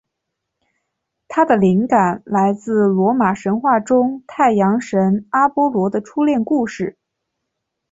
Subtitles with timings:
[1.27, 6.97] 它的灵感来自罗马神话中太阳神阿波罗的初恋故事。